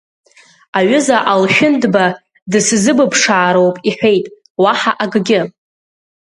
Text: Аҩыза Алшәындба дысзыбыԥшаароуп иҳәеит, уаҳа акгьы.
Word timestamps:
Аҩыза 0.77 1.17
Алшәындба 1.31 2.05
дысзыбыԥшаароуп 2.51 3.75
иҳәеит, 3.87 4.25
уаҳа 4.61 4.91
акгьы. 5.03 5.41